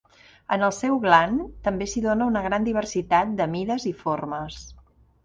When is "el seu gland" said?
0.67-1.43